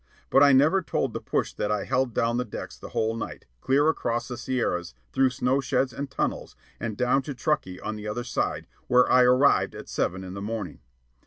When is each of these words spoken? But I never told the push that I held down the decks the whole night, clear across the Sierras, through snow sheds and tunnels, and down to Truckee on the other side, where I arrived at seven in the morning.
But 0.31 0.41
I 0.41 0.51
never 0.51 0.81
told 0.81 1.13
the 1.13 1.21
push 1.21 1.53
that 1.53 1.69
I 1.69 1.83
held 1.85 2.15
down 2.15 2.37
the 2.37 2.43
decks 2.43 2.75
the 2.75 2.89
whole 2.89 3.15
night, 3.15 3.45
clear 3.61 3.87
across 3.87 4.27
the 4.29 4.35
Sierras, 4.35 4.95
through 5.13 5.29
snow 5.29 5.59
sheds 5.61 5.93
and 5.93 6.09
tunnels, 6.09 6.55
and 6.79 6.97
down 6.97 7.21
to 7.21 7.35
Truckee 7.35 7.79
on 7.79 7.97
the 7.97 8.07
other 8.07 8.23
side, 8.23 8.65
where 8.87 9.07
I 9.11 9.21
arrived 9.21 9.75
at 9.75 9.87
seven 9.89 10.23
in 10.23 10.33
the 10.33 10.41
morning. 10.41 10.79